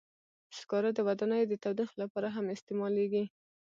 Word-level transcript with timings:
سکاره 0.57 0.89
د 0.93 0.99
ودانیو 1.07 1.49
د 1.49 1.53
تودوخې 1.63 1.95
لپاره 2.03 2.27
هم 2.35 2.45
استعمالېږي. 2.55 3.23